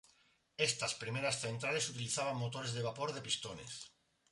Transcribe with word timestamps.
Estas 0.67 0.95
primeras 0.95 1.39
centrales 1.45 1.91
utilizaban 1.93 2.41
motores 2.43 2.73
de 2.73 2.85
vapor 2.87 3.13
de 3.13 3.21
pistones. 3.27 3.71